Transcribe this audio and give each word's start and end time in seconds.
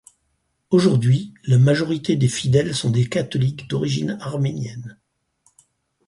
Aujourd'hui 0.71 1.35
la 1.43 1.59
majorité 1.59 2.15
des 2.15 2.27
fidèles 2.27 2.73
sont 2.73 2.89
des 2.89 3.07
catholiques 3.07 3.69
d'origine 3.69 4.17
arménienne. 4.19 4.97